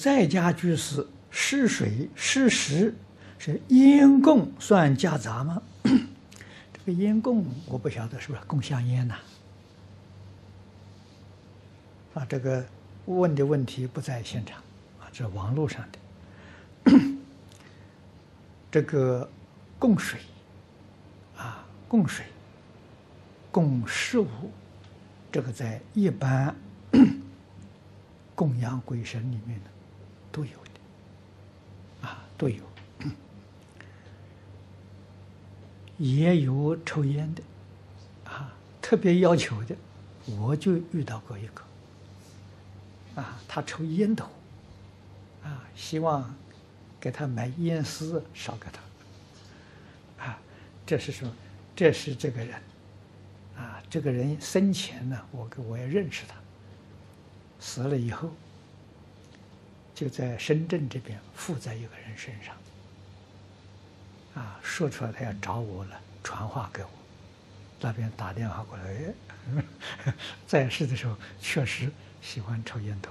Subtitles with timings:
[0.00, 2.94] 在家居士施水施食，
[3.36, 5.60] 是烟供算夹杂吗？
[5.82, 9.16] 这个烟供我不晓得是不是供香烟呐？
[12.14, 12.64] 啊，这个
[13.06, 14.60] 问的问题不在现场
[15.00, 16.92] 啊，这网络上的。
[18.70, 19.28] 这个
[19.80, 20.20] 供水
[21.36, 22.24] 啊，供水、
[23.50, 24.28] 供食物，
[25.32, 26.54] 这个在一般
[28.36, 29.70] 供养鬼神里面呢。
[30.38, 30.50] 都有。
[30.50, 32.62] 的，啊，都有，
[35.96, 37.42] 也有抽烟的，
[38.24, 39.74] 啊，特别要求的，
[40.38, 44.28] 我就遇到过一个，啊，他抽烟头，
[45.42, 46.32] 啊，希望
[47.00, 50.38] 给他买烟丝烧给他，啊，
[50.86, 51.28] 这是说，
[51.74, 52.62] 这是这个人，
[53.56, 56.36] 啊，这个人生前呢，我我也认识他，
[57.58, 58.30] 死了以后。
[59.98, 62.54] 就在深圳这边附在一个人身上，
[64.36, 66.90] 啊，说出来他要找我了，传话给我，
[67.80, 70.14] 那边打电话过来，哎，
[70.46, 71.90] 在世的时候确实
[72.22, 73.10] 喜欢抽烟头，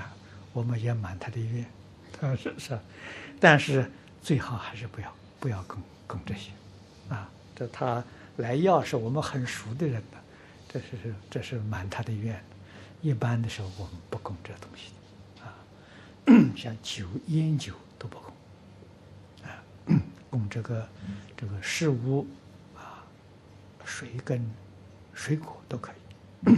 [0.00, 0.10] 啊，
[0.54, 1.66] 我们也满他的愿，
[2.18, 2.78] 他说是，
[3.38, 6.52] 但是最好还是不要不要供供这些，
[7.10, 8.02] 啊，这他
[8.38, 10.18] 来要是我们很熟的人呢，
[10.70, 12.42] 这是这是满他的愿，
[13.02, 14.90] 一般的时候我们不供这东西。
[16.56, 18.32] 像酒、烟酒都不供，
[19.48, 19.62] 啊，
[20.30, 20.88] 供这个
[21.36, 22.26] 这个食物
[22.76, 23.04] 啊，
[23.84, 24.44] 水跟
[25.12, 26.54] 水果都可以。